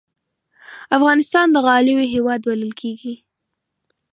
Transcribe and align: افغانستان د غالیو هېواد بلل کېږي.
افغانستان 0.97 1.47
د 1.51 1.55
غالیو 1.67 2.09
هېواد 2.13 2.39
بلل 2.47 2.71
کېږي. 2.81 3.15